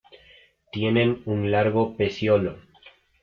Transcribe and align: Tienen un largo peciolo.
Tienen 0.71 1.21
un 1.27 1.51
largo 1.51 1.95
peciolo. 1.95 2.57